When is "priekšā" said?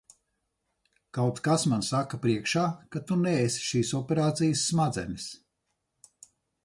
2.25-2.65